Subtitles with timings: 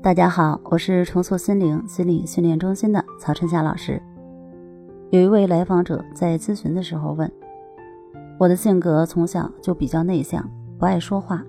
[0.00, 4.00] 大家好，我是重塑心灵心理训练中心的曹春霞老师。
[5.10, 7.30] 有一位来访者在咨询的时候问
[8.38, 10.48] ：“我的性格从小就比较内向，
[10.78, 11.42] 不爱说话，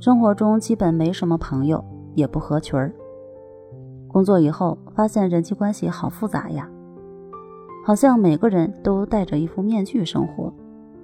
[0.00, 1.84] 生活中基本没什么朋友，
[2.14, 2.90] 也不合群儿。
[4.08, 6.66] 工作以后发现人际关系好复杂呀，
[7.84, 10.50] 好像每个人都戴着一副面具生活，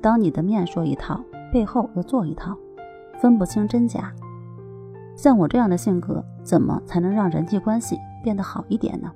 [0.00, 1.20] 当你的面说一套，
[1.52, 2.56] 背后又做一套，
[3.20, 4.12] 分不清真假。”
[5.14, 9.10] 像我这样的性格，怎么才能让人际关系变得好一点呢？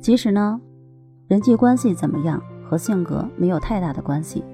[0.00, 0.60] 其实呢，
[1.26, 4.44] 人际关系怎么样和性格没有太大的关系。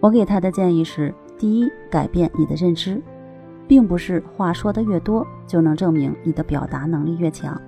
[0.00, 3.02] 我给他的建议是：第一，改变你的认知，
[3.66, 7.60] 并不是话说的越多就能证明你的表达能力越强。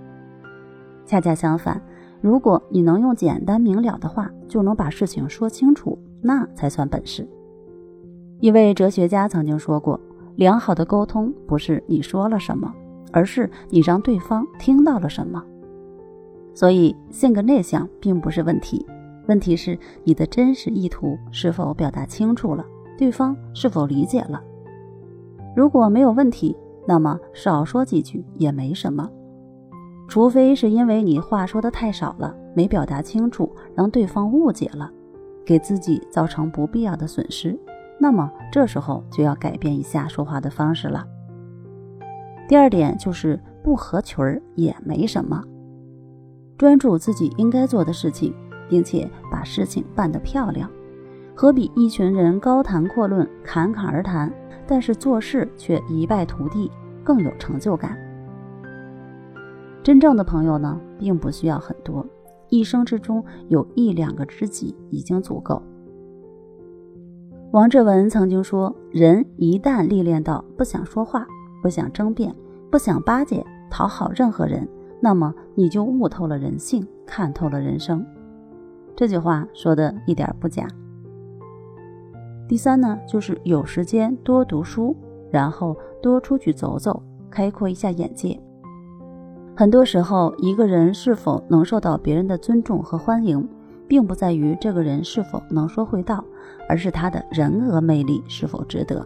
[1.05, 1.83] 恰恰相反，
[2.21, 7.29] 如果你能用简单明了的话就能把事情说清楚，那才算本事。
[8.39, 10.01] 一位哲学家曾经说过。
[10.41, 12.73] 良好的沟通不是你说了什么，
[13.13, 15.45] 而是你让对方听到了什么。
[16.55, 18.87] 所以，性格内向并不是问题，
[19.29, 22.65] 问题是你的真实意图是否表达清楚了，
[22.97, 24.43] 对方是否理解了。
[25.55, 26.57] 如果没有问题，
[26.87, 29.11] 那么少说几句也没什么，
[30.09, 34.91] 除非是因为你话说的太少了，没表达清楚，让对方误解了，
[35.45, 37.59] 给自己造成不必要的损失。
[38.03, 41.07] 那么这时候就要改变一下说话的方式了。
[42.49, 45.45] 第二点就是不合群儿也没什么，
[46.57, 48.35] 专注自己应该做的事情，
[48.71, 50.69] 并且把事情办得漂亮，
[51.35, 54.33] 何比一群人高谈阔论、侃侃而谈，
[54.67, 56.71] 但是做事却一败涂地
[57.05, 57.99] 更有成就感？
[59.83, 62.05] 真正的朋友呢，并不需要很多，
[62.49, 65.63] 一生之中有一两个知己已经足够。
[67.53, 71.27] 王志文曾经说：“人一旦历练到不想说话、
[71.61, 72.33] 不想争辩、
[72.71, 74.69] 不想巴结、讨好任何人，
[75.01, 78.07] 那么你就悟透了人性，看透了人生。”
[78.95, 80.65] 这句话说的一点不假。
[82.47, 84.95] 第三呢，就是有时间多读书，
[85.29, 88.41] 然后多出去走走，开阔一下眼界。
[89.57, 93.49] 很多时候，一个人是否能受到别人的尊重和欢迎。
[93.91, 96.25] 并不在于这个人是否能说会道，
[96.69, 99.05] 而是他的人格魅力是否值得。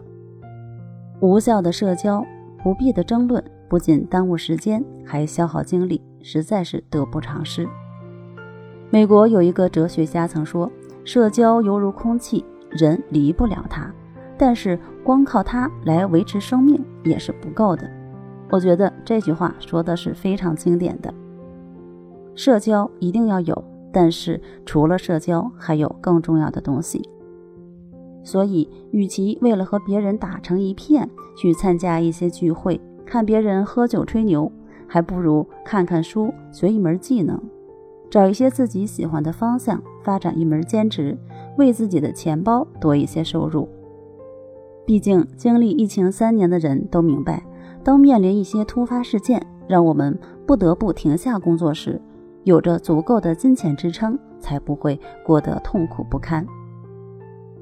[1.20, 2.22] 无效的社交、
[2.62, 7.66] 不必的争论，不仅耽误时间，还消耗精力，实在是得不偿失。
[8.90, 10.70] 美国有一个哲学家曾说
[11.02, 13.90] ：“社交犹如空气，人离不了它，
[14.36, 17.90] 但是光靠它来维持生命也是不够的。”
[18.52, 21.12] 我觉得这句话说的是非常经典的。
[22.34, 23.64] 社交一定要有。
[23.94, 27.00] 但是除了社交，还有更重要的东西。
[28.24, 34.50] 所以，与其为了和别人打成一片去参加一些聚会，看别人喝酒吹牛，
[34.88, 37.40] 还不如看看书，学一门技能，
[38.10, 41.16] 找一些自己喜欢的方向，发展一门兼职，
[41.56, 43.68] 为自己的钱包多一些收入。
[44.84, 47.44] 毕竟，经历疫情三年的人都明白，
[47.84, 52.00] 当面临一些突发事件，让我们不得不停下工作时。
[52.44, 56.46] 有着足够的金钱支撑，才不会过得痛苦不堪。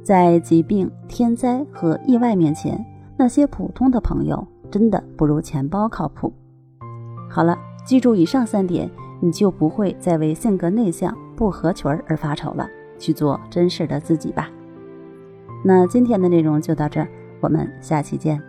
[0.03, 2.85] 在疾病、天灾和意外面前，
[3.17, 6.33] 那些普通的朋友真的不如钱包靠谱。
[7.31, 12.69] 好了，记住以上三点，你就不会再为性格内向、不合群而发愁了。
[12.99, 14.49] 去做真实的自己吧。
[15.65, 17.09] 那今天的内容就到这儿，
[17.41, 18.41] 我们下期见。